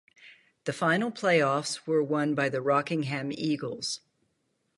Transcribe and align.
The 0.63 0.73
final 0.73 1.11
playoffs 1.11 1.85
were 1.85 2.01
won 2.01 2.33
by 2.33 2.49
the 2.49 2.59
Rockingham 2.59 3.31
Eagles. 3.31 3.99